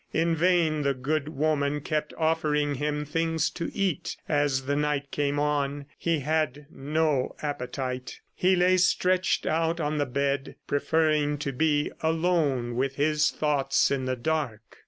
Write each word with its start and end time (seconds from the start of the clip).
In 0.13 0.35
vain 0.35 0.81
the 0.81 0.95
good 0.95 1.29
woman 1.29 1.79
kept 1.79 2.11
offering 2.17 2.73
him 2.73 3.05
things 3.05 3.51
to 3.51 3.69
eat 3.71 4.17
as 4.27 4.65
the 4.65 4.75
night 4.75 5.11
came 5.11 5.37
on 5.37 5.85
he 5.95 6.21
had 6.21 6.65
no 6.71 7.35
appetite. 7.43 8.19
He 8.33 8.55
lay 8.55 8.77
stretched 8.77 9.45
out 9.45 9.79
on 9.79 9.99
the 9.99 10.07
bed, 10.07 10.55
preferring 10.65 11.37
to 11.37 11.51
be 11.51 11.91
alone 12.01 12.75
with 12.75 12.95
his 12.95 13.29
thoughts 13.29 13.91
in 13.91 14.05
the 14.05 14.15
dark. 14.15 14.79